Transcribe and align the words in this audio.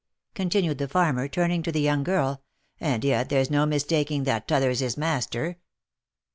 continued 0.33 0.79
the 0.79 0.87
farmer, 0.87 1.27
turning 1.27 1.61
to 1.61 1.71
the 1.71 1.79
young 1.79 2.03
girl," 2.03 2.41
and 2.79 3.03
yet 3.03 3.29
there's 3.29 3.51
no 3.51 3.67
mistaking 3.67 4.23
that 4.23 4.47
t'other's 4.47 4.79
his 4.79 4.97
master." 4.97 5.59